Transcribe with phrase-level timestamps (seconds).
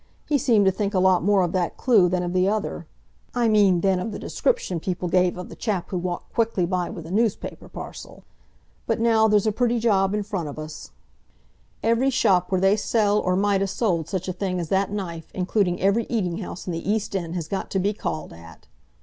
[0.25, 3.81] He seemed to think a lot more of that clue than of the other—I mean
[3.81, 7.11] than of the description people gave of the chap who walked quickly by with a
[7.11, 8.23] newspaper parcel.
[8.87, 10.89] But now there's a pretty job in front of us.
[11.83, 15.29] Every shop where they sell or might a' sold, such a thing as that knife,
[15.35, 18.65] including every eating house in the East End, has got to be called at!"